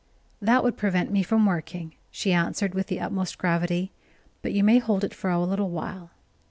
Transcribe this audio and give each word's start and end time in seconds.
"That 0.41 0.63
would 0.63 0.77
prevent 0.77 1.11
me 1.11 1.21
from 1.21 1.45
working," 1.45 1.93
she 2.09 2.33
answered, 2.33 2.73
with 2.73 2.87
the 2.87 2.99
utmost 2.99 3.37
gravity. 3.37 3.91
"But 4.41 4.51
you 4.51 4.63
may 4.63 4.79
hold 4.79 5.03
it 5.03 5.13
for 5.13 5.29
a 5.29 5.39
little 5.41 5.69
while." 5.69 6.09